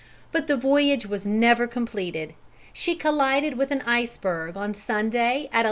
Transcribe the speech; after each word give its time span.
But 0.31 0.47
the 0.47 0.57
voyage 0.57 1.05
was 1.05 1.27
never 1.27 1.67
completed. 1.67 2.33
She 2.73 2.95
collided 2.95 3.55
with 3.55 3.69
an 3.69 3.83
iceberg 3.83 4.57
on 4.57 4.73
Sunday 4.73 5.41
at 5.53 5.59
11. 5.59 5.59